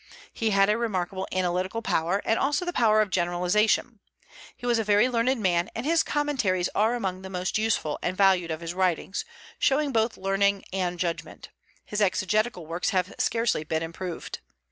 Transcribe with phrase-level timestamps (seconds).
[0.33, 3.99] He had a remarkable analytical power, and also the power of generalization.
[4.57, 8.17] He was a very learned man, and his Commentaries are among the most useful and
[8.17, 9.25] valued of his writings,
[9.59, 11.49] showing both learning and judgment;
[11.85, 14.39] his exegetical works have scarcely been improved.